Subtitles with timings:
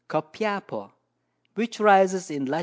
[0.09, 0.93] Copiapo,
[1.53, 2.59] which rises in Lat.